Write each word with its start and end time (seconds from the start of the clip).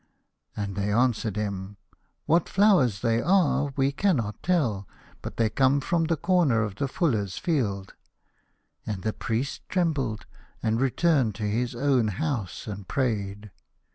"And 0.57 0.75
they 0.75 0.91
answered 0.91 1.35
him, 1.35 1.77
"What 2.25 2.49
flowers 2.49 3.01
they 3.01 3.17
are 3.21 3.65
w 3.65 3.73
r 3.77 3.83
e 3.83 3.91
cannot 3.91 4.41
tell, 4.41 4.87
but 5.21 5.37
they 5.37 5.47
come 5.47 5.79
from 5.79 6.05
the 6.05 6.17
corner 6.17 6.63
of 6.63 6.73
the 6.77 6.87
Fullers' 6.87 7.37
Field." 7.37 7.93
And 8.83 9.03
the 9.03 9.13
Priest 9.13 9.61
trembled, 9.69 10.25
and 10.63 10.81
returned 10.81 11.35
to 11.35 11.43
his 11.47 11.75
own 11.75 12.07
house 12.07 12.65
and 12.65 12.87
prayed. 12.87 13.51